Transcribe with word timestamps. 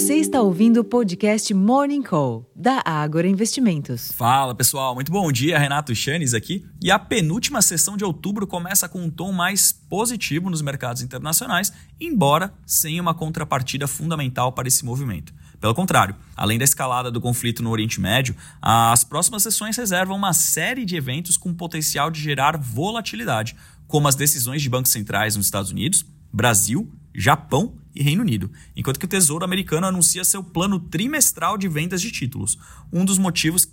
Você 0.00 0.14
está 0.14 0.40
ouvindo 0.40 0.80
o 0.80 0.84
podcast 0.84 1.52
Morning 1.52 2.02
Call, 2.02 2.50
da 2.56 2.82
Ágora 2.86 3.28
Investimentos. 3.28 4.10
Fala 4.12 4.54
pessoal, 4.54 4.94
muito 4.94 5.12
bom 5.12 5.30
dia. 5.30 5.58
Renato 5.58 5.94
Chanes 5.94 6.32
aqui. 6.32 6.64
E 6.82 6.90
a 6.90 6.98
penúltima 6.98 7.60
sessão 7.60 7.98
de 7.98 8.04
outubro 8.04 8.46
começa 8.46 8.88
com 8.88 9.02
um 9.02 9.10
tom 9.10 9.30
mais 9.30 9.72
positivo 9.72 10.48
nos 10.48 10.62
mercados 10.62 11.02
internacionais, 11.02 11.70
embora 12.00 12.50
sem 12.64 12.98
uma 12.98 13.12
contrapartida 13.12 13.86
fundamental 13.86 14.52
para 14.52 14.66
esse 14.66 14.86
movimento. 14.86 15.34
Pelo 15.60 15.74
contrário, 15.74 16.16
além 16.34 16.56
da 16.56 16.64
escalada 16.64 17.10
do 17.10 17.20
conflito 17.20 17.62
no 17.62 17.68
Oriente 17.68 18.00
Médio, 18.00 18.34
as 18.62 19.04
próximas 19.04 19.42
sessões 19.42 19.76
reservam 19.76 20.16
uma 20.16 20.32
série 20.32 20.86
de 20.86 20.96
eventos 20.96 21.36
com 21.36 21.52
potencial 21.52 22.10
de 22.10 22.22
gerar 22.22 22.56
volatilidade, 22.56 23.54
como 23.86 24.08
as 24.08 24.14
decisões 24.14 24.62
de 24.62 24.70
bancos 24.70 24.92
centrais 24.92 25.36
nos 25.36 25.44
Estados 25.44 25.70
Unidos, 25.70 26.06
Brasil, 26.32 26.90
Japão 27.14 27.74
e 27.94 28.02
Reino 28.02 28.22
Unido, 28.22 28.50
enquanto 28.76 28.98
que 28.98 29.04
o 29.04 29.08
Tesouro 29.08 29.44
americano 29.44 29.86
anuncia 29.86 30.24
seu 30.24 30.42
plano 30.42 30.78
trimestral 30.78 31.58
de 31.58 31.68
vendas 31.68 32.00
de 32.00 32.10
títulos, 32.10 32.58
um 32.92 33.04
dos 33.04 33.18
motivos 33.18 33.68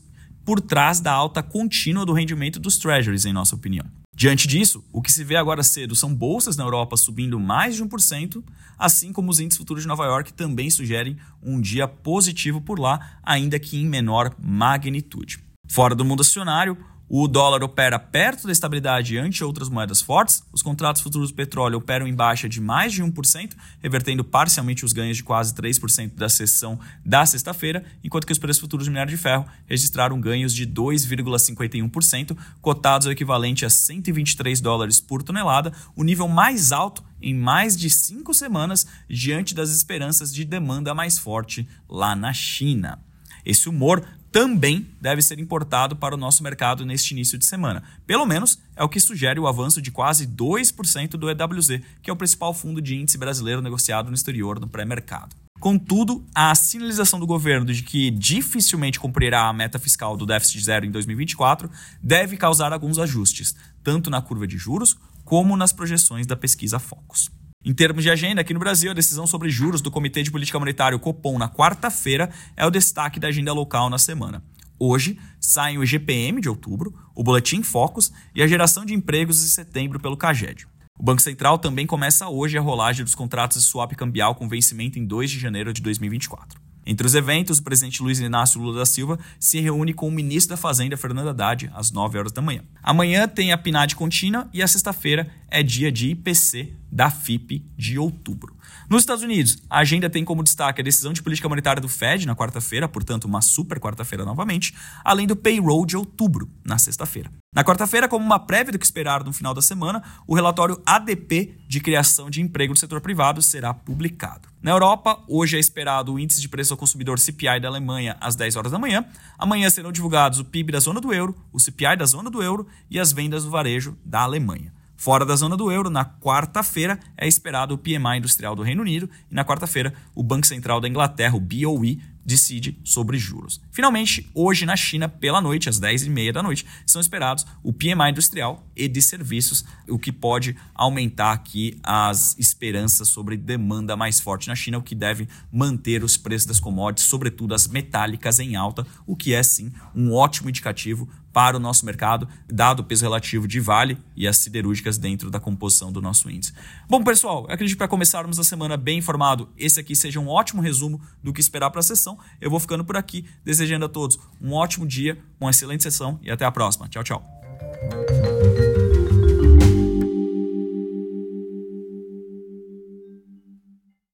por 0.46 0.62
trás 0.62 1.02
da 1.02 1.12
alta 1.12 1.44
contínua 1.44 2.06
do 2.06 2.14
rendimento 2.14 2.60
dos 2.60 2.78
treasuries, 2.78 3.26
em 3.26 3.34
nossa 3.34 3.54
opinião. 3.54 3.86
Diante 4.16 4.48
disso, 4.48 4.84
o 4.92 5.02
que 5.02 5.12
se 5.12 5.24
vê 5.24 5.36
agora 5.36 5.62
cedo 5.62 5.96
são 5.96 6.12
bolsas 6.12 6.58
na 6.58 6.64
Europa 6.64 6.98
subindo 6.98 7.40
mais 7.40 7.76
de 7.76 7.84
1%, 7.84 8.44
assim 8.80 9.12
como 9.12 9.30
os 9.30 9.40
índices 9.40 9.58
futuros 9.58 9.84
de 9.84 9.88
Nova 9.88 10.06
York 10.06 10.34
também 10.34 10.70
sugerem 10.70 11.18
um 11.44 11.62
dia 11.62 11.88
positivo 11.88 12.62
por 12.62 12.80
lá, 12.80 13.20
ainda 13.22 13.60
que 13.60 13.78
em 13.78 13.86
menor 13.86 14.34
magnitude. 14.42 15.40
Fora 15.68 15.94
do 15.94 16.06
mundo 16.06 16.22
acionário, 16.22 16.78
o 17.10 17.28
dólar 17.28 17.64
opera 17.64 17.98
perto 17.98 18.46
da 18.46 18.52
estabilidade 18.52 19.18
ante 19.18 19.44
outras 19.44 19.70
moedas 19.70 20.02
fortes. 20.02 20.44
Os 20.52 20.62
contratos 20.62 21.02
futuros 21.02 21.32
do 21.32 21.36
petróleo 21.36 21.78
operam 21.78 22.08
em 22.08 22.14
baixa 22.14 22.50
de 22.50 22.60
mais 22.60 22.92
de 22.92 23.04
1%, 23.04 23.54
revertendo 23.82 24.24
parcialmente 24.24 24.84
os 24.84 24.94
ganhos 24.94 25.18
de 25.18 25.24
quase 25.24 25.54
3% 25.54 26.16
da 26.16 26.28
sessão 26.28 26.80
da 27.06 27.26
sexta-feira, 27.26 27.84
enquanto 28.04 28.26
que 28.26 28.34
os 28.34 28.40
preços 28.40 28.62
futuros 28.62 28.86
de 28.86 28.90
minério 28.90 29.12
de 29.12 29.18
ferro 29.18 29.46
registraram 29.66 30.20
ganhos 30.20 30.54
de 30.54 30.68
2,51%, 30.68 32.38
cotados 32.62 33.08
ao 33.08 33.14
equivalente 33.14 33.66
a 33.66 33.70
123 33.70 34.60
dólares 34.60 35.00
por 35.00 35.24
tonelada, 35.24 35.72
o 35.96 36.04
nível 36.04 36.28
mais 36.28 36.72
alto 36.72 37.04
em 37.22 37.34
mais 37.34 37.76
de 37.76 37.90
cinco 37.90 38.34
semanas, 38.34 38.86
diante 39.10 39.56
das 39.56 39.72
esperanças 39.72 40.34
de 40.34 40.46
demanda 40.46 40.94
mais 40.94 41.18
forte 41.18 41.68
lá 41.90 42.16
na 42.16 42.34
China. 42.34 43.00
Esse 43.46 43.70
humor 43.70 44.06
também 44.38 44.88
deve 45.02 45.20
ser 45.24 45.40
importado 45.40 45.96
para 45.96 46.14
o 46.14 46.18
nosso 46.18 46.44
mercado 46.44 46.86
neste 46.86 47.10
início 47.10 47.40
de 47.40 47.46
semana. 47.46 47.82
Pelo 48.06 48.24
menos 48.24 48.60
é 48.76 48.84
o 48.84 48.88
que 48.88 49.00
sugere 49.00 49.40
o 49.40 49.48
avanço 49.48 49.82
de 49.82 49.90
quase 49.90 50.28
2% 50.28 51.10
do 51.14 51.28
EWZ, 51.28 51.82
que 52.04 52.12
é 52.12 52.14
o 52.14 52.16
principal 52.16 52.54
fundo 52.54 52.80
de 52.80 52.96
índice 52.96 53.18
brasileiro 53.18 53.64
negociado 53.64 54.10
no 54.10 54.14
exterior 54.14 54.60
no 54.60 54.68
pré-mercado. 54.68 55.36
Contudo, 55.60 56.24
a 56.36 56.54
sinalização 56.54 57.20
do 57.20 57.26
governo 57.26 57.66
de 57.66 57.82
que 57.82 58.12
dificilmente 58.12 59.00
cumprirá 59.00 59.48
a 59.48 59.54
meta 59.54 59.80
fiscal 59.80 60.16
do 60.16 60.24
déficit 60.24 60.64
zero 60.64 60.86
em 60.86 60.92
2024 60.92 61.68
deve 62.00 62.38
causar 62.38 62.72
alguns 62.72 63.00
ajustes, 63.00 63.56
tanto 63.84 64.12
na 64.12 64.22
curva 64.22 64.46
de 64.46 64.56
juros 64.56 64.96
como 65.26 65.58
nas 65.58 65.74
projeções 65.74 66.28
da 66.28 66.36
pesquisa 66.36 66.78
Focus. 66.78 67.32
Em 67.68 67.74
termos 67.74 68.02
de 68.02 68.10
agenda, 68.10 68.40
aqui 68.40 68.54
no 68.54 68.62
Brasil, 68.62 68.92
a 68.92 68.94
decisão 68.94 69.28
sobre 69.28 69.50
juros 69.50 69.82
do 69.82 69.92
Comitê 69.92 70.24
de 70.24 70.32
Política 70.32 70.58
Monetária, 70.58 70.96
o 70.96 71.00
Copom, 71.02 71.38
na 71.38 71.50
quarta-feira, 71.50 72.30
é 72.56 72.66
o 72.66 72.70
destaque 72.70 73.20
da 73.20 73.28
agenda 73.28 73.52
local 73.52 73.90
na 73.90 73.98
semana. 73.98 74.42
Hoje, 74.80 75.20
saem 75.38 75.78
o 75.78 75.86
GPM 75.86 76.40
de 76.40 76.48
outubro, 76.48 76.94
o 77.14 77.22
Boletim 77.22 77.62
Focus 77.62 78.10
e 78.34 78.42
a 78.42 78.48
geração 78.48 78.86
de 78.86 78.94
empregos 78.94 79.42
de 79.42 79.50
setembro 79.50 80.00
pelo 80.00 80.16
CAGED. 80.16 80.66
O 80.98 81.04
Banco 81.04 81.22
Central 81.22 81.60
também 81.60 81.86
começa 81.86 82.30
hoje 82.30 82.58
a 82.58 82.62
rolagem 82.62 83.04
dos 83.04 83.16
contratos 83.16 83.62
de 83.62 83.68
swap 83.68 83.92
cambial 83.98 84.34
com 84.34 84.48
vencimento 84.48 84.98
em 84.98 85.06
2 85.06 85.30
de 85.30 85.38
janeiro 85.38 85.74
de 85.74 85.82
2024. 85.82 86.67
Entre 86.90 87.06
os 87.06 87.14
eventos, 87.16 87.60
o 87.60 87.64
presidente 87.64 88.02
Luiz 88.02 88.18
Inácio 88.18 88.62
Lula 88.62 88.80
da 88.80 88.86
Silva 88.86 89.20
se 89.38 89.60
reúne 89.60 89.94
com 89.94 90.08
o 90.08 90.12
ministro 90.12 90.56
da 90.56 90.58
Fazenda, 90.58 90.96
Fernando 90.96 91.28
Haddad, 91.28 91.70
às 91.74 91.92
9 91.92 92.18
horas 92.18 92.32
da 92.32 92.42
manhã. 92.42 92.62
Amanhã 92.82 93.28
tem 93.28 93.52
a 93.52 93.58
PNAD 93.58 93.94
contínua 93.94 94.50
e 94.54 94.64
a 94.64 94.68
sexta-feira 94.70 95.30
é 95.52 95.62
dia 95.62 95.92
de 95.92 96.12
IPC 96.12 96.72
da 96.90 97.12
FIP 97.12 97.66
de 97.78 98.00
outubro. 98.00 98.56
Nos 98.90 99.02
Estados 99.02 99.24
Unidos, 99.24 99.58
a 99.70 99.80
agenda 99.80 100.10
tem 100.10 100.24
como 100.24 100.44
destaque 100.44 100.82
a 100.82 100.84
decisão 100.84 101.12
de 101.12 101.22
política 101.22 101.50
monetária 101.50 101.82
do 101.82 101.90
Fed 101.90 102.26
na 102.26 102.36
quarta-feira, 102.36 102.88
portanto, 102.88 103.26
uma 103.26 103.42
super 103.42 103.80
quarta-feira 103.80 104.24
novamente, 104.24 104.74
além 105.04 105.28
do 105.28 105.36
payroll 105.36 105.86
de 105.86 105.98
outubro, 105.98 106.50
na 106.66 106.78
sexta-feira. 106.78 107.32
Na 107.54 107.64
quarta-feira, 107.64 108.08
como 108.08 108.26
uma 108.26 108.40
prévia 108.40 108.72
do 108.72 108.80
que 108.80 108.86
esperar 108.86 109.24
no 109.24 109.34
final 109.34 109.54
da 109.54 109.62
semana, 109.62 110.04
o 110.28 110.36
relatório 110.36 110.82
ADP 110.86 111.58
de 111.68 111.80
criação 111.80 112.30
de 112.30 112.42
emprego 112.42 112.74
no 112.74 112.80
setor 112.80 113.02
privado 113.02 113.42
será 113.42 113.74
publicado. 113.74 114.48
Na 114.62 114.72
Europa, 114.72 115.20
hoje 115.28 115.58
é 115.58 115.60
esperado 115.60 116.14
o 116.14 116.20
índice 116.20 116.42
de 116.42 116.50
preço 116.50 116.74
ao 116.74 116.78
consumidor 116.78 117.20
CPI 117.20 117.60
da 117.60 117.68
Alemanha 117.68 118.18
às 118.22 118.36
10 118.36 118.56
horas 118.56 118.72
da 118.72 118.80
manhã. 118.80 119.06
Amanhã 119.38 119.70
serão 119.70 119.92
divulgados 119.92 120.40
o 120.40 120.46
PIB 120.46 120.72
da 120.72 120.80
zona 120.80 121.02
do 121.02 121.14
euro, 121.14 121.36
o 121.52 121.60
CPI 121.60 121.98
da 121.98 122.06
zona 122.06 122.30
do 122.30 122.44
euro 122.44 122.68
e 122.90 123.00
as 123.00 123.12
vendas 123.12 123.44
do 123.44 123.50
varejo 123.50 123.98
da 124.06 124.22
Alemanha. 124.22 124.77
Fora 124.98 125.24
da 125.24 125.36
zona 125.36 125.56
do 125.56 125.72
euro, 125.72 125.92
na 125.92 126.04
quarta-feira 126.04 127.00
é 127.16 127.28
esperado 127.28 127.76
o 127.76 127.78
PMI 127.78 128.18
industrial 128.18 128.56
do 128.56 128.64
Reino 128.64 128.82
Unido 128.82 129.08
e 129.30 129.36
na 129.36 129.46
quarta-feira 129.46 129.94
o 130.16 130.24
Banco 130.24 130.48
Central 130.48 130.82
da 130.82 130.88
Inglaterra, 130.90 131.36
o 131.36 131.40
BOE, 131.40 132.02
decide 132.28 132.78
sobre 132.84 133.18
juros. 133.18 133.62
Finalmente, 133.72 134.30
hoje 134.34 134.66
na 134.66 134.76
China, 134.76 135.08
pela 135.08 135.40
noite, 135.40 135.70
às 135.70 135.80
10h30 135.80 136.34
da 136.34 136.44
noite, 136.44 136.66
são 136.86 137.00
esperados 137.00 137.46
o 137.64 137.72
PMI 137.72 138.12
industrial 138.12 138.68
e 138.76 138.90
de 138.90 139.02
serviços, 139.02 139.64
o 139.88 139.98
que 139.98 140.12
pode 140.12 140.54
aumentar 140.76 141.32
aqui 141.32 141.80
as 141.82 142.38
esperanças 142.38 143.08
sobre 143.08 143.38
demanda 143.38 143.96
mais 143.96 144.20
forte 144.20 144.50
na 144.50 144.56
China, 144.56 144.78
o 144.78 144.84
que 144.84 144.94
deve 144.94 145.30
manter 145.50 146.04
os 146.04 146.18
preços 146.18 146.46
das 146.46 146.60
commodities, 146.60 147.08
sobretudo 147.08 147.56
as 147.56 147.66
metálicas, 147.66 148.40
em 148.40 148.58
alta, 148.58 148.86
o 149.06 149.16
que 149.16 149.34
é 149.34 149.42
sim 149.42 149.72
um 149.96 150.12
ótimo 150.12 150.50
indicativo 150.50 151.08
para 151.38 151.56
o 151.56 151.60
nosso 151.60 151.86
mercado, 151.86 152.28
dado 152.52 152.80
o 152.80 152.84
peso 152.84 153.04
relativo 153.04 153.48
de 153.48 153.60
Vale 153.60 153.96
e 154.16 154.28
as 154.28 154.38
siderúrgicas 154.38 154.98
dentro 154.98 155.30
da 155.30 155.40
composição 155.40 155.92
do 155.92 156.02
nosso 156.02 156.32
índice. 156.32 156.52
Bom, 156.90 157.04
pessoal, 157.04 157.46
acredito 157.48 157.76
que 157.76 157.78
para 157.78 157.88
começarmos 157.88 158.40
a 158.40 158.44
semana 158.44 158.76
bem 158.76 158.98
informado, 158.98 159.48
esse 159.56 159.80
aqui 159.80 159.96
seja 159.96 160.20
um 160.20 160.28
ótimo 160.30 160.64
resumo 160.64 161.00
do 161.24 161.32
que 161.32 161.40
esperar 161.40 161.70
para 161.70 161.80
a 161.80 161.84
sessão. 161.84 162.17
Eu 162.40 162.50
vou 162.50 162.60
ficando 162.60 162.84
por 162.84 162.98
aqui, 162.98 163.26
desejando 163.44 163.86
a 163.86 163.90
todos 163.90 164.20
um 164.42 164.54
ótimo 164.54 164.86
dia, 164.86 165.18
uma 165.40 165.50
excelente 165.50 165.84
sessão 165.84 166.20
e 166.22 166.32
até 166.32 166.46
a 166.46 166.52
próxima. 166.52 166.88
Tchau, 166.88 167.04
tchau. 167.04 168.37